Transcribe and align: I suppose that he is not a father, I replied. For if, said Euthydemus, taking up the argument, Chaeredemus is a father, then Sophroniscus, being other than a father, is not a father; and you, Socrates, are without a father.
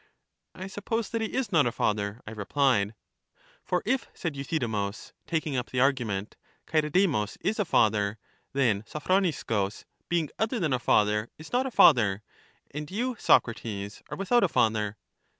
I 0.55 0.65
suppose 0.65 1.11
that 1.11 1.21
he 1.21 1.31
is 1.31 1.51
not 1.51 1.67
a 1.67 1.71
father, 1.71 2.21
I 2.25 2.31
replied. 2.31 2.95
For 3.63 3.83
if, 3.85 4.07
said 4.15 4.33
Euthydemus, 4.35 5.13
taking 5.27 5.55
up 5.55 5.69
the 5.69 5.79
argument, 5.79 6.37
Chaeredemus 6.65 7.37
is 7.41 7.59
a 7.59 7.65
father, 7.65 8.17
then 8.51 8.81
Sophroniscus, 8.87 9.85
being 10.09 10.31
other 10.39 10.59
than 10.59 10.73
a 10.73 10.79
father, 10.79 11.29
is 11.37 11.53
not 11.53 11.67
a 11.67 11.69
father; 11.69 12.23
and 12.71 12.89
you, 12.89 13.15
Socrates, 13.19 14.01
are 14.09 14.17
without 14.17 14.43
a 14.43 14.47
father. 14.47 14.97